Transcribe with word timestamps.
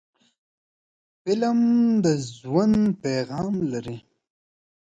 فلم 1.23 1.59
د 2.03 2.05
ژوند 2.35 2.81
پیغام 3.03 3.53
لري 3.71 3.97